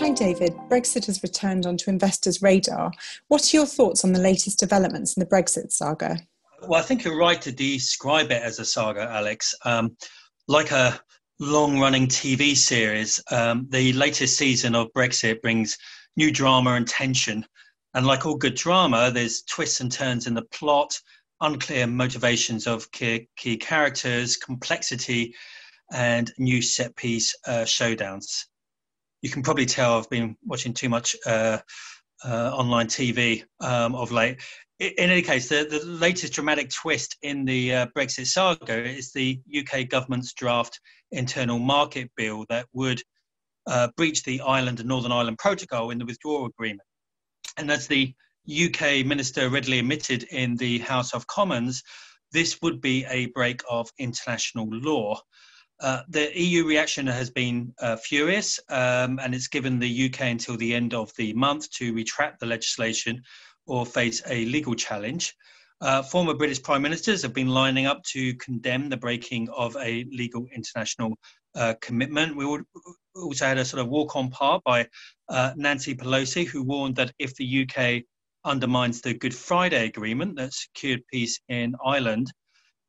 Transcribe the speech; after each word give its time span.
Hi, 0.00 0.10
David. 0.10 0.54
Brexit 0.68 1.06
has 1.06 1.24
returned 1.24 1.66
onto 1.66 1.90
investors' 1.90 2.40
radar. 2.40 2.92
What 3.26 3.42
are 3.42 3.56
your 3.56 3.66
thoughts 3.66 4.04
on 4.04 4.12
the 4.12 4.20
latest 4.20 4.60
developments 4.60 5.16
in 5.16 5.20
the 5.20 5.26
Brexit 5.26 5.72
saga? 5.72 6.20
Well, 6.62 6.78
I 6.78 6.82
think 6.82 7.02
you're 7.02 7.18
right 7.18 7.42
to 7.42 7.50
describe 7.50 8.30
it 8.30 8.40
as 8.40 8.60
a 8.60 8.64
saga, 8.64 9.10
Alex. 9.10 9.56
Um, 9.64 9.96
like 10.46 10.70
a 10.70 11.00
long 11.40 11.80
running 11.80 12.06
TV 12.06 12.56
series, 12.56 13.20
um, 13.32 13.66
the 13.70 13.92
latest 13.94 14.38
season 14.38 14.76
of 14.76 14.86
Brexit 14.92 15.42
brings 15.42 15.76
new 16.16 16.30
drama 16.30 16.74
and 16.74 16.86
tension. 16.86 17.44
And 17.92 18.06
like 18.06 18.24
all 18.24 18.36
good 18.36 18.54
drama, 18.54 19.10
there's 19.10 19.42
twists 19.42 19.80
and 19.80 19.90
turns 19.90 20.28
in 20.28 20.34
the 20.34 20.42
plot, 20.42 20.96
unclear 21.40 21.88
motivations 21.88 22.68
of 22.68 22.88
key, 22.92 23.28
key 23.36 23.56
characters, 23.56 24.36
complexity, 24.36 25.34
and 25.90 26.32
new 26.38 26.62
set 26.62 26.94
piece 26.94 27.34
uh, 27.48 27.64
showdowns 27.64 28.44
you 29.22 29.30
can 29.30 29.42
probably 29.42 29.66
tell 29.66 29.98
I've 29.98 30.10
been 30.10 30.36
watching 30.44 30.72
too 30.72 30.88
much 30.88 31.16
uh, 31.26 31.58
uh, 32.24 32.50
online 32.54 32.86
TV 32.86 33.44
um, 33.60 33.94
of 33.94 34.12
late. 34.12 34.40
In 34.80 35.10
any 35.10 35.22
case, 35.22 35.48
the, 35.48 35.66
the 35.68 35.84
latest 35.84 36.32
dramatic 36.34 36.70
twist 36.70 37.16
in 37.22 37.44
the 37.44 37.74
uh, 37.74 37.86
Brexit 37.96 38.26
saga 38.26 38.84
is 38.84 39.12
the 39.12 39.40
UK 39.56 39.88
government's 39.88 40.32
draft 40.34 40.78
internal 41.10 41.58
market 41.58 42.10
bill 42.16 42.44
that 42.48 42.66
would 42.72 43.02
uh, 43.66 43.88
breach 43.96 44.22
the 44.22 44.40
Ireland 44.40 44.78
and 44.78 44.88
Northern 44.88 45.12
Ireland 45.12 45.38
Protocol 45.38 45.90
in 45.90 45.98
the 45.98 46.06
withdrawal 46.06 46.46
agreement. 46.46 46.86
And 47.56 47.70
as 47.70 47.88
the 47.88 48.14
UK 48.48 49.04
minister 49.04 49.50
readily 49.50 49.80
admitted 49.80 50.22
in 50.24 50.56
the 50.56 50.78
House 50.78 51.12
of 51.12 51.26
Commons, 51.26 51.82
this 52.32 52.58
would 52.62 52.80
be 52.80 53.04
a 53.06 53.26
break 53.26 53.62
of 53.68 53.90
international 53.98 54.68
law. 54.70 55.20
Uh, 55.80 56.02
the 56.08 56.36
EU 56.38 56.66
reaction 56.66 57.06
has 57.06 57.30
been 57.30 57.72
uh, 57.80 57.96
furious, 57.96 58.58
um, 58.68 59.20
and 59.22 59.34
it's 59.34 59.48
given 59.48 59.78
the 59.78 60.06
UK 60.06 60.22
until 60.22 60.56
the 60.56 60.74
end 60.74 60.92
of 60.92 61.12
the 61.16 61.32
month 61.34 61.70
to 61.70 61.94
retract 61.94 62.40
the 62.40 62.46
legislation 62.46 63.22
or 63.66 63.86
face 63.86 64.22
a 64.28 64.44
legal 64.46 64.74
challenge. 64.74 65.34
Uh, 65.80 66.02
former 66.02 66.34
British 66.34 66.60
prime 66.60 66.82
ministers 66.82 67.22
have 67.22 67.32
been 67.32 67.48
lining 67.48 67.86
up 67.86 68.02
to 68.02 68.34
condemn 68.34 68.88
the 68.88 68.96
breaking 68.96 69.48
of 69.50 69.76
a 69.76 70.04
legal 70.10 70.46
international 70.52 71.16
uh, 71.54 71.74
commitment. 71.80 72.34
We 72.34 72.44
also 73.14 73.46
had 73.46 73.58
a 73.58 73.64
sort 73.64 73.80
of 73.80 73.88
walk 73.88 74.16
on 74.16 74.30
par 74.30 74.60
by 74.64 74.88
uh, 75.28 75.52
Nancy 75.54 75.94
Pelosi, 75.94 76.44
who 76.44 76.64
warned 76.64 76.96
that 76.96 77.12
if 77.20 77.36
the 77.36 77.68
UK 77.68 78.02
undermines 78.44 79.00
the 79.00 79.14
Good 79.14 79.34
Friday 79.34 79.86
Agreement 79.86 80.34
that 80.36 80.52
secured 80.52 81.02
peace 81.12 81.38
in 81.48 81.76
Ireland, 81.84 82.32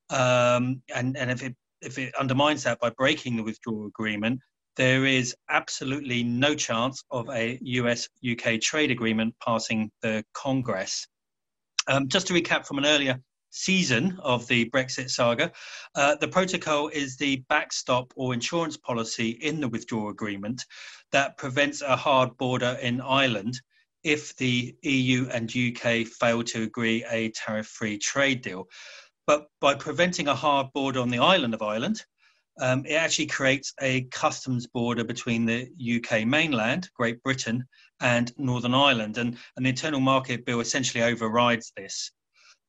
um, 0.10 0.82
and, 0.96 1.16
and 1.16 1.30
if 1.30 1.44
it 1.44 1.56
if 1.82 1.98
it 1.98 2.14
undermines 2.16 2.64
that 2.64 2.80
by 2.80 2.90
breaking 2.92 3.36
the 3.36 3.44
withdrawal 3.44 3.88
agreement, 3.88 4.40
there 4.76 5.06
is 5.06 5.36
absolutely 5.50 6.24
no 6.24 6.56
chance 6.56 7.04
of 7.12 7.30
a 7.30 7.60
US 7.62 8.08
UK 8.30 8.62
trade 8.62 8.92
agreement 8.92 9.36
passing 9.44 9.92
the 10.02 10.24
Congress. 10.34 11.08
Um, 11.88 12.08
just 12.08 12.28
to 12.28 12.34
recap 12.34 12.66
from 12.66 12.78
an 12.78 12.86
earlier 12.86 13.20
season 13.50 14.18
of 14.22 14.48
the 14.48 14.70
Brexit 14.70 15.10
saga, 15.10 15.52
uh, 15.96 16.16
the 16.16 16.28
protocol 16.28 16.88
is 16.90 17.18
the 17.18 17.44
backstop 17.50 18.14
or 18.16 18.34
insurance 18.34 18.78
policy 18.78 19.32
in 19.32 19.60
the 19.60 19.68
withdrawal 19.68 20.10
agreement 20.10 20.64
that 21.12 21.38
prevents 21.38 21.82
a 21.82 21.96
hard 21.96 22.38
border 22.38 22.78
in 22.82 23.02
Ireland 23.02 23.60
if 24.04 24.36
the 24.38 24.76
EU 24.84 25.28
and 25.30 25.54
UK 25.54 26.08
fail 26.08 26.44
to 26.44 26.64
agree 26.64 27.04
a 27.10 27.32
tariff 27.32 27.68
free 27.68 27.98
trade 27.98 28.42
deal. 28.42 28.68
But 29.30 29.46
by 29.62 29.76
preventing 29.76 30.28
a 30.28 30.34
hard 30.34 30.74
border 30.74 31.00
on 31.02 31.12
the 31.12 31.20
island 31.20 31.54
of 31.54 31.62
Ireland, 31.62 32.04
um, 32.60 32.84
it 32.88 32.96
actually 32.96 33.28
creates 33.28 33.76
a 33.80 34.06
customs 34.06 34.66
border 34.66 35.04
between 35.04 35.46
the 35.46 35.70
UK 35.98 36.26
mainland, 36.26 36.90
Great 36.96 37.22
Britain, 37.22 37.64
and 38.02 38.34
Northern 38.40 38.74
Ireland. 38.74 39.20
And, 39.20 39.38
the 39.56 39.70
Internal 39.70 40.00
Market 40.00 40.48
Bill 40.48 40.62
essentially 40.62 41.04
overrides 41.04 41.72
this. 41.78 42.12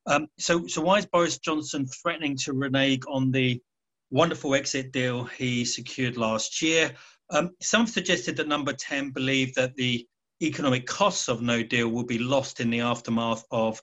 Um, 0.05 0.27
so, 0.39 0.67
so 0.67 0.83
why 0.83 0.99
is 0.99 1.07
Boris 1.07 1.39
Johnson 1.39 1.87
threatening 1.87 2.37
to 2.45 2.53
renege 2.53 3.05
on 3.09 3.31
the 3.31 3.63
wonderful 4.11 4.55
exit 4.55 4.93
deal 4.93 5.25
he 5.25 5.65
secured 5.65 6.19
last 6.19 6.61
year? 6.61 6.95
Um, 7.31 7.53
some 7.63 7.87
suggested 7.87 8.37
that 8.37 8.49
Number 8.49 8.75
10 8.75 9.13
believed 9.13 9.55
that 9.55 9.77
the 9.77 10.07
economic 10.43 10.87
costs 10.87 11.31
of 11.31 11.41
no 11.41 11.63
deal 11.63 11.89
will 11.89 12.05
be 12.05 12.19
lost 12.19 12.61
in 12.61 12.69
the 12.69 12.81
aftermath 12.81 13.45
of 13.51 13.81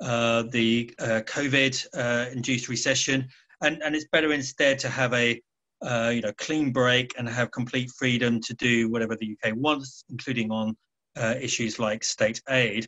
the 0.00 0.94
uh, 0.98 1.20
COVID 1.26 1.86
uh, 1.94 2.68
recession, 2.68 3.28
and, 3.62 3.82
and 3.82 3.94
it's 3.94 4.08
better 4.12 4.32
instead 4.32 4.78
to 4.80 4.88
have 4.88 5.12
a 5.14 5.40
uh, 5.82 6.10
you 6.14 6.20
know 6.20 6.32
clean 6.38 6.72
break 6.72 7.12
and 7.18 7.28
have 7.28 7.50
complete 7.50 7.90
freedom 7.98 8.40
to 8.40 8.54
do 8.54 8.90
whatever 8.90 9.16
the 9.16 9.36
UK 9.36 9.54
wants, 9.56 10.04
including 10.08 10.50
on 10.50 10.76
uh, 11.16 11.34
issues 11.40 11.78
like 11.78 12.02
state 12.04 12.40
aid. 12.48 12.86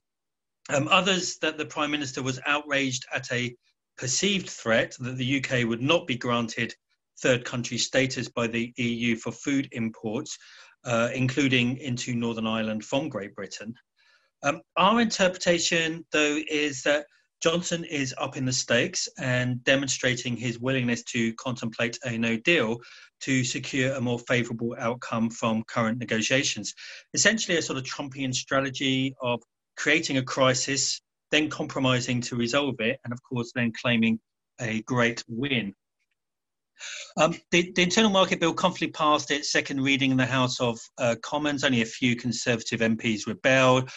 Um, 0.68 0.88
others 0.88 1.38
that 1.42 1.58
the 1.58 1.66
Prime 1.66 1.90
Minister 1.90 2.22
was 2.22 2.40
outraged 2.46 3.04
at 3.14 3.30
a 3.30 3.54
perceived 3.96 4.50
threat 4.50 4.96
that 4.98 5.16
the 5.16 5.44
UK 5.44 5.66
would 5.66 5.82
not 5.82 6.06
be 6.06 6.16
granted 6.16 6.74
third 7.20 7.44
country 7.44 7.78
status 7.78 8.28
by 8.28 8.46
the 8.46 8.72
EU 8.76 9.16
for 9.16 9.32
food 9.32 9.68
imports, 9.72 10.36
uh, 10.84 11.10
including 11.14 11.78
into 11.78 12.14
Northern 12.14 12.46
Ireland 12.46 12.84
from 12.84 13.08
Great 13.08 13.34
Britain. 13.34 13.74
Um, 14.46 14.60
our 14.76 15.00
interpretation, 15.00 16.06
though, 16.12 16.38
is 16.48 16.82
that 16.82 17.06
Johnson 17.42 17.84
is 17.84 18.14
up 18.16 18.36
in 18.36 18.44
the 18.44 18.52
stakes 18.52 19.08
and 19.18 19.62
demonstrating 19.64 20.36
his 20.36 20.60
willingness 20.60 21.02
to 21.04 21.34
contemplate 21.34 21.98
a 22.04 22.16
no 22.16 22.36
deal 22.36 22.78
to 23.22 23.42
secure 23.42 23.94
a 23.94 24.00
more 24.00 24.20
favourable 24.20 24.76
outcome 24.78 25.30
from 25.30 25.64
current 25.64 25.98
negotiations. 25.98 26.74
Essentially, 27.12 27.58
a 27.58 27.62
sort 27.62 27.76
of 27.76 27.84
Trumpian 27.84 28.32
strategy 28.32 29.16
of 29.20 29.42
creating 29.76 30.18
a 30.18 30.22
crisis, 30.22 31.00
then 31.32 31.50
compromising 31.50 32.20
to 32.20 32.36
resolve 32.36 32.76
it, 32.78 33.00
and 33.02 33.12
of 33.12 33.20
course, 33.24 33.50
then 33.52 33.72
claiming 33.72 34.20
a 34.60 34.80
great 34.82 35.24
win. 35.26 35.74
Um, 37.16 37.34
the, 37.50 37.72
the, 37.74 37.82
Internal 37.82 38.10
Market 38.10 38.38
Bill 38.38 38.54
comfortably 38.54 38.92
passed 38.92 39.32
its 39.32 39.50
second 39.50 39.80
reading 39.80 40.12
in 40.12 40.16
the 40.16 40.26
House 40.26 40.60
of 40.60 40.78
uh, 40.98 41.16
Commons. 41.22 41.64
Only 41.64 41.82
a 41.82 41.86
few 41.86 42.14
Conservative 42.14 42.80
MPs 42.80 43.26
rebelled. 43.26 43.90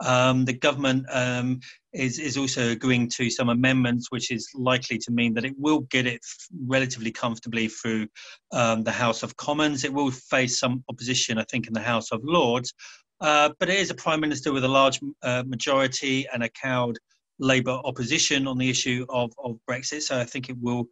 Um, 0.00 0.44
the 0.44 0.52
government 0.52 1.06
um, 1.10 1.60
is, 1.92 2.18
is 2.18 2.36
also 2.36 2.70
agreeing 2.70 3.08
to 3.10 3.30
some 3.30 3.48
amendments, 3.48 4.10
which 4.10 4.30
is 4.30 4.48
likely 4.54 4.98
to 4.98 5.12
mean 5.12 5.34
that 5.34 5.44
it 5.44 5.54
will 5.56 5.80
get 5.90 6.06
it 6.06 6.20
relatively 6.66 7.12
comfortably 7.12 7.68
through 7.68 8.08
um, 8.52 8.82
the 8.82 8.92
House 8.92 9.22
of 9.22 9.36
Commons. 9.36 9.84
It 9.84 9.92
will 9.92 10.10
face 10.10 10.58
some 10.58 10.82
opposition, 10.88 11.38
I 11.38 11.44
think, 11.44 11.66
in 11.66 11.72
the 11.72 11.80
House 11.80 12.10
of 12.10 12.20
Lords. 12.24 12.74
Uh, 13.20 13.50
but 13.58 13.70
it 13.70 13.78
is 13.78 13.90
a 13.90 13.94
prime 13.94 14.20
minister 14.20 14.52
with 14.52 14.64
a 14.64 14.68
large 14.68 15.00
uh, 15.22 15.44
majority 15.46 16.26
and 16.32 16.42
a 16.42 16.48
cowed 16.48 16.98
Labour 17.38 17.80
opposition 17.84 18.46
on 18.46 18.58
the 18.58 18.70
issue 18.70 19.06
of, 19.08 19.32
of 19.42 19.58
Brexit. 19.68 20.02
So 20.02 20.18
I 20.18 20.24
think 20.24 20.48
it 20.48 20.56
will 20.60 20.86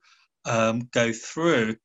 um, 0.44 0.88
go 0.92 1.12
through. 1.12 1.76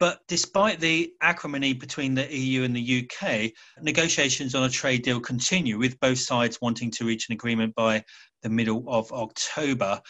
But 0.00 0.20
despite 0.26 0.80
the 0.80 1.12
acrimony 1.20 1.74
between 1.74 2.14
the 2.14 2.34
EU 2.34 2.62
and 2.62 2.74
the 2.74 3.04
UK, 3.04 3.52
negotiations 3.82 4.54
on 4.54 4.62
a 4.62 4.70
trade 4.70 5.02
deal 5.02 5.20
continue, 5.20 5.76
with 5.78 6.00
both 6.00 6.18
sides 6.18 6.58
wanting 6.62 6.90
to 6.92 7.04
reach 7.04 7.28
an 7.28 7.34
agreement 7.34 7.74
by 7.74 8.02
the 8.42 8.48
middle 8.48 8.82
of 8.88 9.12
October. 9.12 10.00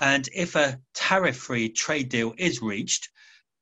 And 0.00 0.26
if 0.34 0.56
a 0.56 0.78
tariff 0.94 1.36
free 1.36 1.68
trade 1.68 2.08
deal 2.08 2.32
is 2.38 2.62
reached, 2.62 3.10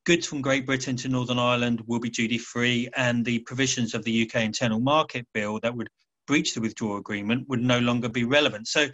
goods 0.05 0.25
from 0.25 0.41
Great 0.41 0.65
Britain 0.65 0.95
to 0.97 1.09
Northern 1.09 1.37
Ireland 1.37 1.81
will 1.85 1.99
be 1.99 2.09
duty 2.09 2.37
free, 2.37 2.87
and 2.95 3.25
the 3.25 3.39
provisions 3.39 3.93
of 3.93 4.05
the 4.05 4.23
UK 4.23 4.43
Internal 4.43 4.79
Market 4.79 5.27
Bill 5.33 5.59
that 5.63 5.75
would 5.75 5.89
breach 6.27 6.53
the 6.53 6.61
withdrawal 6.61 6.95
agreement 6.95 7.49
would 7.49 7.61
no 7.61 7.79
longer 7.79 8.07
be 8.07 8.23
relevant. 8.23 8.69
So, 8.69 8.87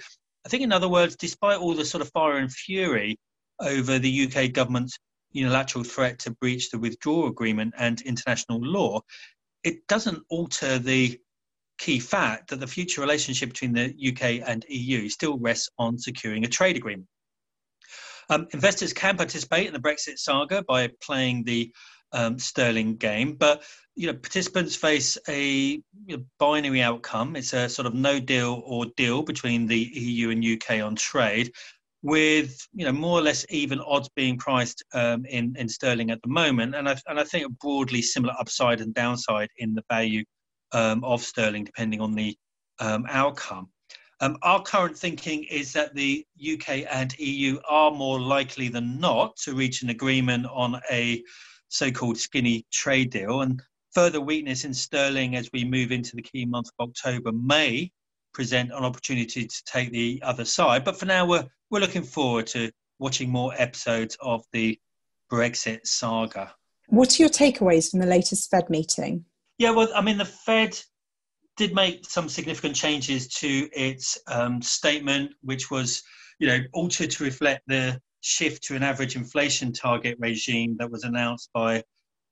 I 0.44 0.50
think, 0.50 0.64
in 0.64 0.72
other 0.72 0.90
words, 0.90 1.16
despite 1.16 1.60
all 1.60 1.76
the 1.76 1.86
sort 1.86 2.02
of 2.02 2.10
fire 2.10 2.38
and 2.38 2.52
fury 2.52 3.20
over 3.60 4.00
the 4.00 4.26
UK 4.28 4.54
government's 4.54 4.98
unilateral 5.32 5.84
threat 5.84 6.20
to 6.20 6.32
breach 6.32 6.70
the 6.70 6.80
withdrawal 6.80 7.28
agreement 7.28 7.74
and 7.78 8.02
international 8.02 8.60
law, 8.62 9.02
it 9.64 9.88
doesn't 9.88 10.24
alter 10.30 10.80
the 10.80 11.20
key 11.78 12.00
fact 12.00 12.50
that 12.50 12.60
the 12.60 12.68
future 12.68 13.02
relationship 13.02 13.50
between 13.50 13.74
the 13.74 13.94
UK 14.10 14.48
and 14.48 14.66
EU 14.70 15.10
still 15.10 15.38
rests 15.40 15.70
on 15.78 15.98
securing 15.98 16.44
a 16.44 16.48
trade 16.48 16.76
agreement. 16.76 17.08
Um, 18.30 18.48
investors 18.52 18.94
can 18.94 19.18
participate 19.18 19.68
in 19.68 19.74
the 19.74 19.80
Brexit 19.80 20.20
saga 20.20 20.62
by 20.62 20.90
playing 21.02 21.46
the 21.46 21.74
um, 22.12 22.38
sterling 22.38 22.96
game, 22.96 23.34
but 23.34 23.64
you 23.96 24.08
know 24.08 24.14
participants 24.14 24.76
face 24.76 25.18
a 25.28 25.82
you 26.06 26.18
know, 26.18 26.24
binary 26.38 26.82
outcome. 26.82 27.36
It's 27.36 27.54
a 27.54 27.70
sort 27.70 27.86
of 27.86 27.94
no 27.94 28.20
deal 28.20 28.62
or 28.66 28.86
deal 28.98 29.24
between 29.24 29.68
the 29.68 29.80
EU 29.80 30.30
and 30.30 30.46
UK 30.46 30.82
on 30.82 30.96
trade, 30.96 31.52
with 32.02 32.66
you 32.74 32.86
know 32.86 32.92
more 32.92 33.20
or 33.20 33.22
less 33.22 33.46
even 33.50 33.80
odds 33.82 34.10
being 34.16 34.38
priced 34.38 34.84
um, 34.94 35.26
in 35.26 35.56
in 35.58 35.68
sterling 35.68 36.12
at 36.12 36.22
the 36.22 36.30
moment, 36.30 36.76
and 36.76 36.88
I 36.88 36.96
and 37.08 37.20
I 37.20 37.24
think 37.24 37.46
a 37.46 37.50
broadly 37.50 38.02
similar 38.02 38.34
upside 38.40 38.82
and 38.82 38.94
downside 38.94 39.50
in 39.58 39.74
the 39.74 39.84
value 39.90 40.24
um, 40.72 41.04
of 41.04 41.22
sterling 41.22 41.66
depending 41.66 42.02
on 42.02 42.14
the 42.14 42.38
um, 42.80 43.06
outcome. 43.10 43.70
Um, 44.22 44.38
our 44.42 44.62
current 44.62 44.98
thinking 44.98 45.46
is 45.46 45.72
that 45.74 45.96
the 45.96 46.26
UK 46.40 46.86
and 46.92 47.18
EU 47.20 47.58
are 47.70 47.92
more 47.92 48.20
likely 48.20 48.68
than 48.68 49.00
not 49.00 49.38
to 49.38 49.54
reach 49.54 49.82
an 49.82 49.90
agreement 49.90 50.46
on 50.52 50.82
a 50.92 51.24
so-called 51.70 52.18
skinny 52.18 52.66
trade 52.72 53.12
deal, 53.12 53.42
and 53.42 53.62
further 53.94 54.22
weakness 54.22 54.66
in 54.66 54.74
sterling 54.74 55.36
as 55.36 55.50
we 55.54 55.64
move 55.64 55.92
into 55.92 56.16
the 56.16 56.22
key 56.22 56.46
month 56.46 56.70
of 56.78 56.90
October 56.90 57.32
may 57.32 57.92
present 58.34 58.72
an 58.72 58.84
opportunity 58.84 59.46
to 59.48 59.64
take 59.66 59.92
the 59.92 60.22
other 60.24 60.46
side. 60.46 60.84
But 60.84 60.98
for 60.98 61.06
now, 61.06 61.26
we're 61.26 61.48
we're 61.70 61.80
looking 61.80 62.04
forward 62.04 62.48
to 62.48 62.72
watching 63.00 63.30
more 63.30 63.54
episodes 63.58 64.18
of 64.22 64.44
the 64.54 64.80
Brexit 65.32 65.86
saga. 65.86 66.54
What 66.88 67.20
are 67.20 67.24
your 67.24 67.30
takeaways 67.30 67.92
from 67.92 68.00
the 68.00 68.08
latest 68.08 68.50
Fed 68.50 68.70
meeting? 68.70 69.26
Yeah, 69.58 69.72
well, 69.72 69.90
I 69.94 70.02
mean, 70.02 70.18
the 70.18 70.26
Fed 70.26 70.80
did 71.58 71.76
make 71.76 72.06
some 72.10 72.30
significant 72.30 72.76
changes 72.76 73.28
to 73.28 73.70
its 73.74 74.18
um, 74.28 74.62
statement, 74.62 75.34
which 75.42 75.70
was, 75.70 76.02
you 76.40 76.48
know, 76.48 76.60
altered 76.74 77.12
to 77.12 77.24
reflect 77.24 77.64
the 77.68 78.00
shift 78.22 78.64
to 78.64 78.76
an 78.76 78.84
average 78.84 79.16
inflation 79.16 79.72
target 79.72 80.18
regime 80.20 80.78
that 80.80 80.90
was 80.90 81.04
announced 81.04 81.50
by 81.54 81.84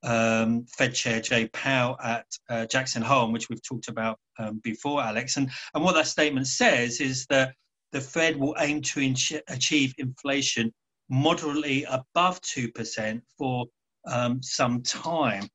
um, 0.02 0.64
Fed 0.76 0.94
Chair 0.94 1.20
Jay 1.20 1.48
Powell 1.48 1.98
at 2.02 2.26
uh, 2.48 2.66
Jackson 2.66 3.02
Hole, 3.02 3.30
which 3.32 3.48
we've 3.48 3.62
talked 3.62 3.88
about 3.88 4.18
um, 4.38 4.60
before, 4.64 5.02
Alex. 5.02 5.36
And, 5.36 5.50
and 5.74 5.84
what 5.84 5.94
that 5.94 6.06
statement 6.06 6.46
says 6.46 7.00
is 7.00 7.26
that 7.26 7.54
the 7.92 8.00
Fed 8.00 8.36
will 8.36 8.56
aim 8.58 8.82
to 8.82 9.00
in- 9.00 9.16
achieve 9.48 9.94
inflation 9.98 10.72
moderately 11.08 11.84
above 11.84 12.40
2% 12.42 13.20
for 13.36 13.66
um, 14.06 14.42
some 14.42 14.82
time. 14.82 15.48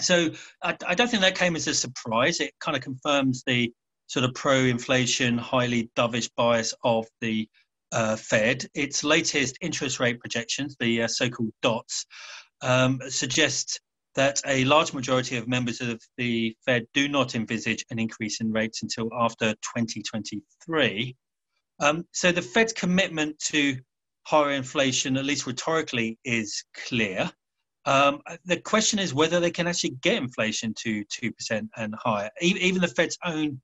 So 0.00 0.30
I, 0.62 0.76
I, 0.86 0.94
don't 0.94 1.10
think 1.10 1.22
that 1.22 1.36
came 1.36 1.56
as 1.56 1.66
a 1.66 1.74
surprise. 1.74 2.40
It 2.40 2.52
kind 2.60 2.76
of 2.76 2.82
confirms 2.82 3.42
the 3.46 3.72
sort 4.06 4.24
of 4.24 4.34
pro 4.34 4.64
inflation, 4.64 5.38
highly 5.38 5.90
dovish 5.96 6.30
bias 6.36 6.74
of 6.84 7.06
the 7.20 7.48
uh, 7.92 8.16
Fed. 8.16 8.66
Its 8.74 9.04
latest 9.04 9.58
interest 9.60 10.00
rate 10.00 10.18
projections, 10.20 10.76
the 10.80 11.02
uh, 11.02 11.08
so 11.08 11.28
called 11.28 11.52
DOTS, 11.62 12.06
um, 12.62 13.00
suggest 13.08 13.80
that 14.14 14.40
a 14.46 14.64
large 14.64 14.92
majority 14.92 15.36
of 15.36 15.48
members 15.48 15.80
of 15.80 16.00
the 16.18 16.54
Fed 16.64 16.86
do 16.92 17.08
not 17.08 17.34
envisage 17.34 17.84
an 17.90 17.98
increase 17.98 18.40
in 18.40 18.52
rates 18.52 18.82
until 18.82 19.08
after 19.18 19.52
2023. 19.52 21.16
Um, 21.82 22.06
so 22.12 22.30
the 22.30 22.42
Fed's 22.42 22.72
commitment 22.72 23.40
to 23.46 23.76
higher 24.24 24.52
inflation, 24.52 25.16
at 25.16 25.24
least 25.24 25.48
rhetorically, 25.48 26.16
is 26.24 26.64
clear. 26.74 27.28
Um, 27.84 28.22
the 28.44 28.58
question 28.60 29.00
is 29.00 29.12
whether 29.12 29.40
they 29.40 29.50
can 29.50 29.66
actually 29.66 29.96
get 30.00 30.22
inflation 30.22 30.74
to 30.78 31.04
2% 31.06 31.68
and 31.76 31.94
higher. 31.98 32.30
Even 32.40 32.80
the 32.80 32.86
Fed's 32.86 33.18
own 33.24 33.60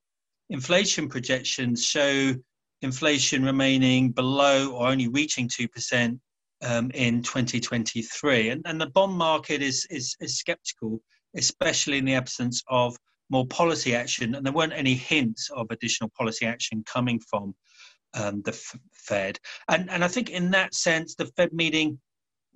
inflation 0.51 1.09
projections 1.09 1.85
show 1.85 2.35
inflation 2.83 3.45
remaining 3.45 4.11
below 4.11 4.73
or 4.73 4.89
only 4.89 5.07
reaching 5.07 5.49
2% 5.49 6.19
um, 6.63 6.91
in 6.95 7.23
2023. 7.23 8.51
And, 8.51 8.63
and 8.65 8.81
the 8.81 8.91
bond 8.91 9.13
market 9.13 9.63
is, 9.63 9.87
is, 9.91 10.17
is 10.19 10.39
skeptical, 10.39 11.01
especially 11.37 11.99
in 11.99 12.05
the 12.05 12.15
absence 12.15 12.65
of 12.69 12.97
more 13.31 13.47
policy 13.47 13.95
action. 13.95 14.35
And 14.35 14.45
there 14.45 14.53
weren't 14.53 14.73
any 14.73 14.95
hints 14.95 15.51
of 15.51 15.69
additional 15.71 16.11
policy 16.19 16.47
action 16.47 16.83
coming 16.85 17.21
from 17.21 17.55
um, 18.15 18.43
the 18.43 18.53
F- 18.53 18.79
Fed. 18.93 19.39
And, 19.69 19.91
and 19.91 20.05
I 20.05 20.09
think 20.09 20.31
in 20.31 20.51
that 20.53 20.75
sense, 20.75 21.15
the 21.15 21.27
Fed 21.27 21.53
meeting 21.53 21.99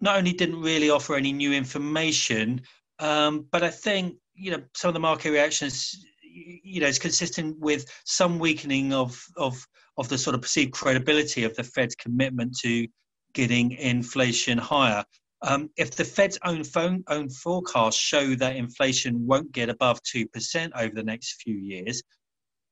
not 0.01 0.17
only 0.17 0.33
didn't 0.33 0.61
really 0.61 0.91
offer 0.91 1.15
any 1.15 1.33
new 1.33 1.53
information, 1.53 2.63
um, 2.99 3.47
but 3.51 3.63
I 3.63 3.71
think 3.71 4.17
you 4.35 4.51
know 4.51 4.63
some 4.75 4.89
of 4.89 4.95
the 4.95 5.01
market 5.01 5.31
reactions, 5.31 6.05
you 6.23 6.81
know, 6.81 6.87
is 6.87 6.99
consistent 6.99 7.59
with 7.59 7.87
some 8.05 8.39
weakening 8.39 8.93
of 8.93 9.23
of 9.37 9.67
of 9.99 10.09
the 10.09 10.19
sort 10.19 10.35
of 10.35 10.43
perceived 10.43 10.73
credibility 10.73 11.45
of 11.45 11.55
the 11.55 11.65
Fed's 11.65 11.95
commitment 11.95 12.57
to 12.59 12.87
getting 13.35 13.73
inflation 13.73 14.59
higher. 14.59 15.05
Um, 15.43 15.71
if 15.77 15.97
the 15.97 16.05
Fed's 16.05 16.39
own 16.45 16.63
phone, 16.65 17.03
own 17.09 17.29
forecasts 17.29 17.99
show 17.99 18.35
that 18.37 18.57
inflation 18.57 19.27
won't 19.27 19.53
get 19.53 19.69
above 19.69 20.03
two 20.03 20.27
percent 20.29 20.73
over 20.77 20.95
the 20.95 21.03
next 21.03 21.43
few 21.43 21.57
years, 21.57 22.03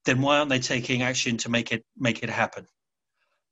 then 0.04 0.20
why 0.20 0.38
aren't 0.38 0.50
they 0.50 0.58
taking 0.58 1.02
action 1.02 1.36
to 1.38 1.48
make 1.48 1.72
it 1.72 1.84
make 1.96 2.22
it 2.22 2.30
happen? 2.30 2.66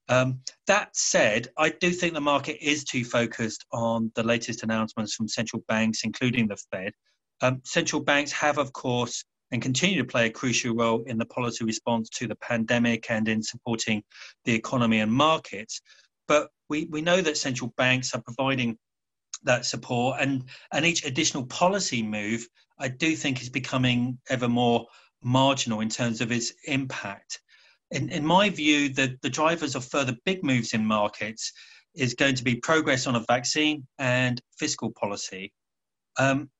Um, 0.08 0.40
that 0.66 0.96
said, 0.96 1.48
I 1.58 1.68
do 1.68 1.90
think 1.90 2.14
the 2.14 2.20
market 2.20 2.64
is 2.64 2.84
too 2.84 3.04
focused 3.04 3.66
on 3.72 4.10
the 4.14 4.22
latest 4.22 4.62
announcements 4.62 5.14
from 5.14 5.28
central 5.28 5.62
banks, 5.68 6.04
including 6.04 6.48
the 6.48 6.56
Fed. 6.72 6.92
Um, 7.42 7.60
central 7.64 8.02
banks 8.02 8.32
have, 8.32 8.58
of 8.58 8.72
course, 8.72 9.22
and 9.50 9.62
continue 9.62 9.98
to 9.98 10.08
play 10.08 10.26
a 10.26 10.30
crucial 10.30 10.74
role 10.74 11.02
in 11.04 11.18
the 11.18 11.26
policy 11.26 11.64
response 11.64 12.08
to 12.10 12.26
the 12.26 12.36
pandemic 12.36 13.10
and 13.10 13.28
in 13.28 13.42
supporting 13.42 14.02
the 14.44 14.54
economy 14.54 15.00
and 15.00 15.12
markets. 15.12 15.80
But 16.26 16.48
we, 16.68 16.86
we 16.90 17.02
know 17.02 17.20
that 17.20 17.36
central 17.36 17.72
banks 17.76 18.14
are 18.14 18.22
providing 18.22 18.78
that 19.44 19.66
support, 19.66 20.20
and, 20.20 20.44
and 20.72 20.84
each 20.84 21.04
additional 21.04 21.46
policy 21.46 22.02
move, 22.02 22.46
I 22.78 22.88
do 22.88 23.14
think, 23.14 23.40
is 23.40 23.48
becoming 23.50 24.18
ever 24.28 24.48
more 24.48 24.86
marginal 25.22 25.80
in 25.80 25.88
terms 25.88 26.20
of 26.20 26.32
its 26.32 26.52
impact 26.66 27.40
in, 27.90 28.10
in 28.10 28.24
my 28.24 28.50
view, 28.50 28.90
the, 28.90 29.16
the 29.22 29.30
drivers 29.30 29.74
of 29.74 29.84
further 29.84 30.16
big 30.24 30.44
moves 30.44 30.74
in 30.74 30.84
markets 30.84 31.52
is 31.94 32.14
going 32.14 32.34
to 32.34 32.44
be 32.44 32.56
progress 32.56 33.06
on 33.06 33.16
a 33.16 33.24
vaccine 33.28 33.86
and 33.98 34.40
fiscal 34.58 34.92
policy. 34.92 35.52
Um, 36.18 36.50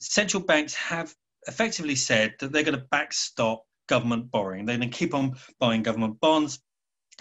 central 0.00 0.42
banks 0.42 0.74
have 0.74 1.14
effectively 1.46 1.94
said 1.94 2.34
that 2.40 2.52
they're 2.52 2.62
going 2.62 2.78
to 2.78 2.86
backstop 2.90 3.64
government 3.88 4.30
borrowing. 4.30 4.64
They're 4.64 4.78
going 4.78 4.90
to 4.90 4.96
keep 4.96 5.14
on 5.14 5.34
buying 5.60 5.82
government 5.82 6.20
bonds. 6.20 6.60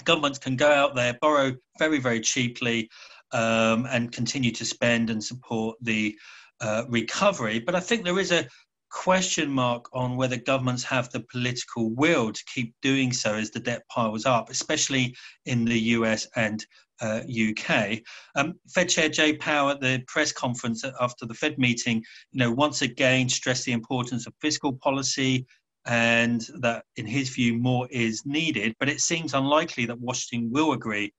Governments 0.04 0.40
can 0.40 0.56
go 0.56 0.72
out 0.72 0.96
there, 0.96 1.18
borrow 1.20 1.54
very, 1.80 2.00
very 2.00 2.22
cheaply, 2.22 2.90
um, 3.32 3.86
and 3.90 4.12
continue 4.12 4.52
to 4.52 4.66
spend 4.66 5.10
and 5.10 5.24
support 5.24 5.76
the 5.82 6.16
uh, 6.62 6.84
recovery. 6.88 7.60
But 7.60 7.76
I 7.76 7.80
think 7.80 8.04
there 8.04 8.20
is 8.20 8.32
a 8.32 8.48
question 8.90 9.50
mark 9.50 9.90
on 9.94 10.16
whether 10.16 10.38
governments 10.38 10.84
have 10.84 11.10
the 11.10 11.20
political 11.32 11.90
will 11.92 12.32
to 12.32 12.44
keep 12.54 12.74
doing 12.82 13.12
so 13.12 13.36
as 13.36 13.52
the 13.52 13.60
debt 13.60 13.84
piles 13.90 14.26
up, 14.26 14.50
especially 14.50 15.16
in 15.46 15.66
the 15.66 15.80
US 15.80 16.28
and 16.36 16.66
uh, 17.02 17.22
UK. 17.30 18.00
Um, 18.36 18.56
Fed 18.74 18.90
Chair 18.90 19.10
Jay 19.10 19.34
Powell 19.34 19.70
at 19.70 19.82
the 19.82 20.04
press 20.08 20.32
conference 20.32 20.84
after 21.00 21.26
the 21.26 21.34
Fed 21.34 21.58
meeting, 21.58 22.04
you 22.32 22.40
know, 22.40 22.52
once 22.52 22.82
again 22.82 23.30
stressed 23.30 23.66
the 23.66 23.72
importance 23.72 24.26
of 24.26 24.34
fiscal 24.42 24.74
policy 24.74 25.46
and 25.86 26.46
that, 26.60 26.84
in 26.98 27.06
his 27.06 27.30
view, 27.30 27.58
more 27.58 27.88
is 27.92 28.26
needed. 28.26 28.76
But 28.80 28.90
it 28.90 29.00
seems 29.00 29.34
unlikely 29.34 29.86
that 29.86 30.00
Washington 30.00 30.52
will 30.52 30.74
agree 30.74 31.14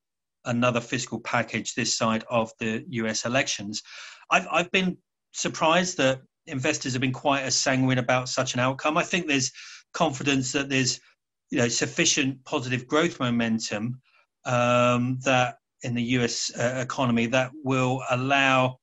another 0.44 0.80
fiscal 0.80 1.20
package 1.20 1.74
this 1.74 1.96
side 1.96 2.24
of 2.30 2.50
the 2.58 2.84
US 2.88 3.24
elections. 3.24 3.82
I've, 4.30 4.46
I've 4.50 4.70
been 4.70 4.96
surprised 5.32 5.96
that 5.98 6.20
investors 6.48 6.92
have 6.92 7.00
been 7.00 7.12
quite 7.12 7.42
as 7.42 7.56
sanguine 7.56 7.98
about 7.98 8.28
such 8.28 8.54
an 8.54 8.60
outcome. 8.60 8.96
I 8.96 9.02
think 9.02 9.26
there's 9.26 9.52
confidence 9.92 10.52
that 10.52 10.68
there's 10.68 11.00
you 11.50 11.58
know 11.58 11.68
sufficient 11.68 12.44
positive 12.44 12.86
growth 12.86 13.20
momentum 13.20 14.00
um, 14.44 15.18
that 15.24 15.56
in 15.82 15.94
the 15.94 16.02
U.S. 16.02 16.50
Uh, 16.58 16.80
economy 16.82 17.26
that 17.26 17.50
will 17.62 18.02
allow 18.10 18.78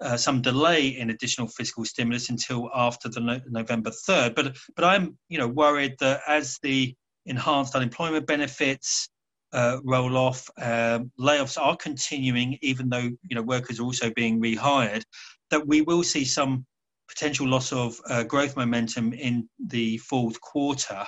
uh, 0.00 0.16
some 0.16 0.42
delay 0.42 0.88
in 0.88 1.10
additional 1.10 1.46
fiscal 1.46 1.84
stimulus 1.84 2.28
until 2.28 2.68
after 2.74 3.08
the 3.08 3.20
no- 3.20 3.40
November 3.48 3.90
3rd. 3.90 4.34
But 4.34 4.56
but 4.74 4.84
I'm 4.84 5.16
you 5.28 5.38
know 5.38 5.48
worried 5.48 5.96
that 6.00 6.22
as 6.26 6.58
the 6.62 6.94
enhanced 7.26 7.74
unemployment 7.74 8.26
benefits 8.26 9.08
uh, 9.52 9.78
roll 9.84 10.16
off, 10.16 10.48
um, 10.58 11.12
layoffs 11.20 11.60
are 11.60 11.76
continuing, 11.76 12.58
even 12.62 12.88
though 12.88 13.10
you 13.28 13.34
know 13.34 13.42
workers 13.42 13.78
are 13.78 13.84
also 13.84 14.10
being 14.10 14.40
rehired. 14.40 15.02
That 15.50 15.66
we 15.66 15.82
will 15.82 16.02
see 16.02 16.24
some 16.24 16.64
potential 17.08 17.46
loss 17.46 17.72
of 17.72 17.98
uh, 18.08 18.22
growth 18.22 18.56
momentum 18.56 19.12
in 19.12 19.48
the 19.66 19.98
fourth 19.98 20.40
quarter, 20.40 21.04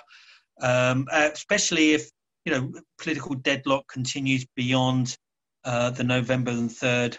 um, 0.60 1.06
uh, 1.10 1.30
especially 1.32 1.92
if 1.92 2.10
you 2.44 2.52
know 2.52 2.72
political 2.98 3.34
deadlock 3.34 3.86
continues 3.88 4.46
beyond 4.56 5.16
uh, 5.64 5.90
the 5.90 6.04
November 6.04 6.50
and 6.50 6.70
third 6.70 7.18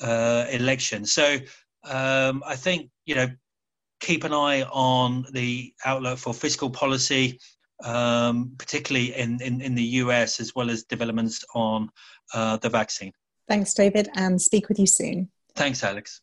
uh, 0.00 0.46
election. 0.50 1.04
So 1.06 1.38
um, 1.84 2.42
I 2.46 2.56
think 2.56 2.90
you 3.06 3.14
know 3.14 3.28
keep 4.00 4.24
an 4.24 4.32
eye 4.32 4.62
on 4.62 5.26
the 5.32 5.72
outlook 5.84 6.18
for 6.18 6.34
fiscal 6.34 6.70
policy. 6.70 7.38
Um, 7.84 8.54
particularly 8.56 9.14
in, 9.14 9.38
in, 9.42 9.60
in, 9.60 9.74
the 9.74 9.82
US, 9.82 10.40
as 10.40 10.54
well 10.54 10.70
as 10.70 10.84
developments 10.84 11.44
on 11.54 11.90
uh, 12.32 12.56
the 12.56 12.70
vaccine. 12.70 13.12
Thanks, 13.48 13.74
David, 13.74 14.08
and 14.14 14.40
speak 14.40 14.70
with 14.70 14.78
you 14.78 14.86
soon. 14.86 15.28
Thanks, 15.54 15.84
Alex. 15.84 16.22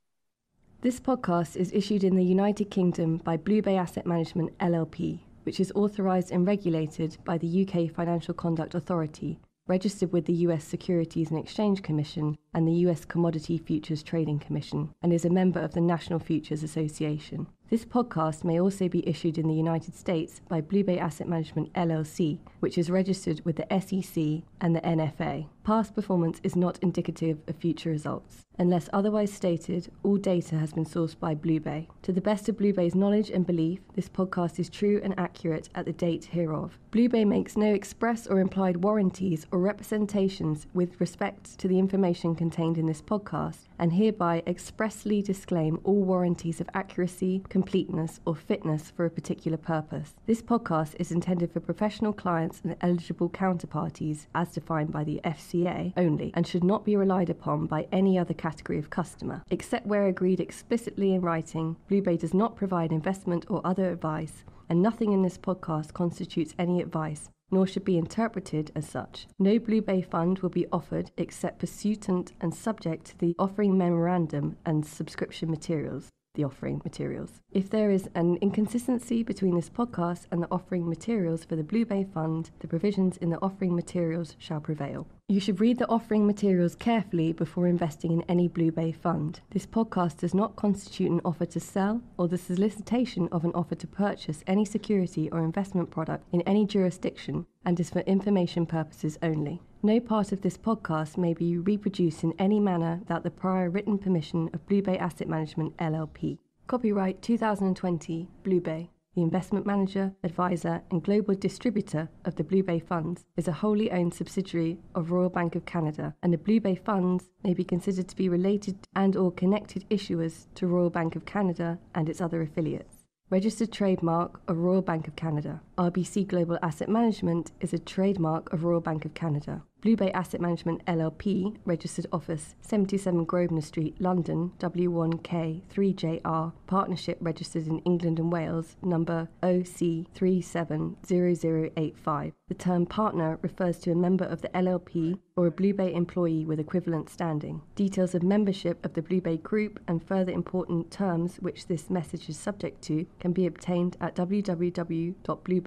This 0.84 1.00
podcast 1.00 1.56
is 1.56 1.72
issued 1.72 2.04
in 2.04 2.18
the 2.18 2.26
United 2.26 2.70
Kingdom 2.70 3.16
by 3.24 3.38
Blue 3.38 3.62
Bay 3.62 3.78
Asset 3.78 4.06
Management 4.06 4.58
LLP, 4.58 5.22
which 5.44 5.62
is 5.62 5.72
authorised 5.76 6.30
and 6.30 6.46
regulated 6.46 7.16
by 7.24 7.38
the 7.38 7.66
UK 7.66 7.90
Financial 7.90 8.34
Conduct 8.34 8.76
Authority, 8.76 9.40
registered 9.66 10.12
with 10.12 10.26
the 10.26 10.44
US 10.48 10.66
Securities 10.66 11.32
and 11.32 11.40
Exchange 11.40 11.84
Commission, 11.84 12.38
and 12.54 12.68
the 12.68 12.88
US 12.88 13.06
Commodity 13.06 13.58
Futures 13.58 14.04
Trading 14.04 14.40
Commission 14.40 14.94
and 15.02 15.12
is 15.12 15.26
a 15.26 15.30
member 15.30 15.60
of 15.60 15.74
the 15.74 15.82
National 15.82 16.20
Futures 16.20 16.64
Association. 16.64 17.48
This 17.70 17.86
podcast 17.86 18.44
may 18.44 18.60
also 18.60 18.88
be 18.88 19.08
issued 19.10 19.40
in 19.40 19.48
the 19.48 19.54
United 19.56 19.96
States 19.96 20.42
by 20.48 20.62
Blue 20.62 20.84
Bay 20.84 21.00
Asset 21.00 21.28
Management 21.28 21.74
LLC, 21.74 22.38
which 22.60 22.78
is 22.78 22.92
registered 22.92 23.44
with 23.46 23.56
the 23.56 23.80
SEC 23.80 24.44
and 24.62 24.76
the 24.76 24.82
NFA. 24.82 25.48
Past 25.64 25.96
performance 25.96 26.40
is 26.44 26.56
not 26.56 26.78
indicative 26.84 27.40
of 27.48 27.56
future 27.56 27.90
results. 27.90 28.44
Unless 28.60 28.90
otherwise 28.94 29.34
stated, 29.34 29.90
all 30.04 30.18
data 30.18 30.56
has 30.58 30.74
been 30.74 30.86
sourced 30.86 31.18
by 31.18 31.34
Blue 31.34 31.60
Bay. 31.60 31.88
To 32.04 32.12
the 32.12 32.22
best 32.22 32.48
of 32.48 32.58
Blue 32.58 32.74
Bay's 32.74 32.94
knowledge 32.94 33.32
and 33.32 33.48
belief, 33.48 33.80
this 33.96 34.10
podcast 34.10 34.60
is 34.60 34.70
true 34.70 35.02
and 35.04 35.18
accurate 35.18 35.70
at 35.74 35.86
the 35.86 35.94
date 35.94 36.26
hereof. 36.26 36.78
Blue 36.92 37.10
Bay 37.10 37.26
makes 37.26 37.58
no 37.58 37.74
express 37.74 38.28
or 38.28 38.40
implied 38.40 38.84
warranties 38.84 39.48
or 39.52 39.58
representations 39.58 40.68
with 40.76 41.00
respect 41.02 41.58
to 41.58 41.68
the 41.68 41.80
information 41.80 42.36
contained 42.44 42.78
in 42.78 42.86
this 42.86 43.02
podcast 43.02 43.70
and 43.80 43.94
hereby 43.94 44.44
expressly 44.46 45.22
disclaim 45.22 45.80
all 45.86 46.04
warranties 46.04 46.60
of 46.60 46.70
accuracy, 46.74 47.42
completeness, 47.48 48.20
or 48.26 48.36
fitness 48.36 48.92
for 48.92 49.06
a 49.06 49.10
particular 49.10 49.58
purpose. 49.58 50.14
This 50.26 50.42
podcast 50.42 50.94
is 51.00 51.14
intended 51.14 51.54
for 51.54 51.62
professional 51.62 52.12
clients 52.12 52.60
and 52.66 52.76
eligible 52.82 53.30
counterparties 53.30 54.28
as 54.36 54.50
defined 54.50 54.92
by 54.92 55.06
the 55.06 55.22
FCA 55.24 55.94
only 55.96 56.34
and 56.34 56.46
should 56.46 56.66
not 56.66 56.84
be 56.84 56.98
relied 56.98 57.30
upon 57.30 57.66
by 57.66 57.88
any 57.94 58.20
other 58.20 58.34
category 58.34 58.78
of 58.78 58.90
customer. 58.90 59.42
Except 59.50 59.88
where 59.88 60.08
agreed 60.08 60.42
explicitly 60.42 61.14
in 61.14 61.22
writing, 61.22 61.78
Blue 61.88 62.02
Bay 62.02 62.18
does 62.18 62.34
not 62.34 62.58
provide 62.58 62.92
investment 62.92 63.46
or 63.48 63.62
other 63.64 63.90
advice, 63.90 64.44
and 64.68 64.82
nothing 64.82 65.14
in 65.14 65.22
this 65.22 65.38
podcast 65.38 65.94
constitutes 65.94 66.54
any 66.60 66.82
advice 66.82 67.30
nor 67.54 67.68
should 67.68 67.86
be 67.86 67.98
interpreted 67.98 68.72
as 68.76 68.88
such. 68.88 69.28
No 69.40 69.60
Blue 69.60 69.82
Bay 69.82 70.02
fund 70.02 70.40
will 70.40 70.50
be 70.50 70.68
offered 70.72 71.12
except 71.18 71.60
pursuant 71.60 72.34
and 72.42 72.54
subject 72.54 73.06
to 73.06 73.18
the 73.20 73.36
offering 73.38 73.78
memorandum 73.78 74.58
and 74.66 74.86
subscription 74.86 75.50
materials 75.50 76.10
the 76.34 76.44
offering 76.44 76.82
materials. 76.84 77.42
If 77.52 77.70
there 77.70 77.92
is 77.92 78.10
an 78.16 78.38
inconsistency 78.42 79.24
between 79.24 79.56
this 79.56 79.70
podcast 79.70 80.26
and 80.32 80.42
the 80.42 80.52
offering 80.52 80.90
materials 80.90 81.46
for 81.46 81.56
the 81.56 81.64
Blue 81.64 81.86
Bay 81.86 82.04
Fund, 82.04 82.50
the 82.60 82.68
provisions 82.68 83.18
in 83.18 83.30
the 83.30 83.42
offering 83.42 83.76
materials 83.76 84.36
shall 84.40 84.60
prevail. 84.60 85.08
You 85.30 85.40
should 85.40 85.62
read 85.62 85.78
the 85.78 85.88
offering 85.88 86.28
materials 86.28 86.76
carefully 86.76 87.34
before 87.34 87.68
investing 87.68 88.12
in 88.12 88.24
any 88.24 88.48
Blue 88.48 88.72
Bay 88.72 88.92
fund. 88.92 89.42
This 89.52 89.66
podcast 89.66 90.18
does 90.18 90.34
not 90.34 90.56
constitute 90.56 91.12
an 91.12 91.22
offer 91.24 91.46
to 91.46 91.60
sell 91.60 92.02
or 92.18 92.28
the 92.28 92.38
solicitation 92.38 93.30
of 93.32 93.46
an 93.46 93.52
offer 93.54 93.76
to 93.76 93.88
purchase 93.88 94.44
any 94.48 94.66
security 94.66 95.30
or 95.32 95.40
investment 95.40 95.92
product 95.92 96.28
in 96.32 96.42
any 96.42 96.66
jurisdiction 96.66 97.46
and 97.66 97.80
is 97.80 97.90
for 97.90 98.00
information 98.02 98.66
purposes 98.66 99.18
only. 99.22 99.62
No 99.86 100.00
part 100.00 100.32
of 100.32 100.40
this 100.40 100.58
podcast 100.58 101.18
may 101.18 101.34
be 101.34 101.58
reproduced 101.58 102.24
in 102.24 102.34
any 102.40 102.58
manner 102.58 103.00
without 103.02 103.24
the 103.24 103.30
prior 103.30 103.70
written 103.70 103.98
permission 103.98 104.50
of 104.54 104.66
Blue 104.66 104.82
Bay 104.82 104.98
Asset 104.98 105.28
Management 105.28 105.76
LLP. 105.76 106.38
Copyright 106.68 107.22
2020 107.22 108.30
Blue 108.46 108.62
Bay. 108.62 108.90
The 109.14 109.24
investment 109.24 109.66
manager, 109.66 110.14
advisor, 110.24 110.84
and 110.90 111.04
global 111.04 111.36
distributor 111.36 112.08
of 112.24 112.36
the 112.36 112.46
Blue 112.46 112.64
Bay 112.64 112.80
Funds 112.80 113.26
is 113.36 113.50
a 113.50 113.52
wholly 113.52 113.92
owned 113.92 114.14
subsidiary 114.14 114.80
of 114.96 115.12
Royal 115.12 115.30
Bank 115.30 115.54
of 115.54 115.66
Canada, 115.66 116.16
and 116.24 116.32
the 116.32 116.38
Blue 116.38 116.62
Bay 116.62 116.76
Funds 116.76 117.26
may 117.44 117.54
be 117.54 117.66
considered 117.66 118.08
to 118.08 118.16
be 118.16 118.30
related 118.30 118.88
and 118.96 119.18
or 119.18 119.34
connected 119.34 119.84
issuers 119.90 120.46
to 120.56 120.66
Royal 120.66 120.92
Bank 120.92 121.18
of 121.18 121.26
Canada 121.26 121.78
and 121.94 122.08
its 122.08 122.22
other 122.22 122.42
affiliates. 122.42 123.04
Registered 123.30 123.72
trademark 123.74 124.40
of 124.48 124.60
Royal 124.60 124.82
Bank 124.82 125.10
of 125.10 125.18
Canada. 125.18 125.62
RBC 125.78 126.28
Global 126.28 126.58
Asset 126.62 126.88
Management 126.88 127.52
is 127.60 127.74
a 127.74 127.80
trademark 127.80 128.54
of 128.54 128.64
Royal 128.64 128.80
Bank 128.80 129.06
of 129.06 129.16
Canada. 129.16 129.64
Blue 129.82 129.96
Bay 129.98 130.12
Asset 130.14 130.40
Management 130.40 130.86
LLP, 130.86 131.58
registered 131.66 132.06
office 132.14 132.56
77 132.62 133.26
Grosvenor 133.26 133.60
Street, 133.60 134.00
London, 134.00 134.54
W1K3JR, 134.60 136.54
partnership 136.68 137.18
registered 137.20 137.68
in 137.68 137.80
England 137.80 138.18
and 138.18 138.32
Wales, 138.32 138.78
number 138.82 139.28
OC370085. 139.42 142.32
The 142.48 142.54
term 142.54 142.86
partner 142.86 143.38
refers 143.42 143.78
to 143.80 143.92
a 143.92 143.96
member 143.96 144.24
of 144.24 144.42
the 144.42 144.48
LLP 144.50 145.20
or 145.36 145.48
a 145.48 145.52
Blue 145.52 145.74
Bay 145.74 145.94
employee 145.94 146.46
with 146.46 146.62
equivalent 146.62 147.10
standing. 147.10 147.62
Details 147.76 148.16
of 148.16 148.24
membership 148.24 148.86
of 148.86 148.94
the 148.94 149.02
Blue 149.02 149.20
Bay 149.20 149.36
Group 149.36 149.82
and 149.88 150.02
further 150.02 150.32
important 150.32 150.92
terms 150.92 151.36
which 151.38 151.68
this 151.68 151.90
message 151.90 152.30
is 152.30 152.38
subject 152.38 152.82
to 152.84 153.06
can 153.20 153.34
be 153.34 153.46
obtained 153.46 153.98
at 154.00 154.16
www.bluebay.com. 154.16 155.63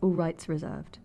All 0.00 0.10
rights 0.10 0.48
reserved. 0.48 0.98